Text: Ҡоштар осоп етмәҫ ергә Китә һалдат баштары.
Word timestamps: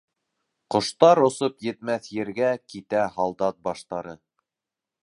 Ҡоштар 0.75 1.21
осоп 1.25 1.59
етмәҫ 1.67 2.09
ергә 2.17 2.51
Китә 2.75 3.07
һалдат 3.19 3.61
баштары. 3.69 4.19